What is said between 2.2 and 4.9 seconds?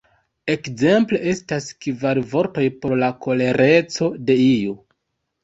vortoj por la kolereco de iu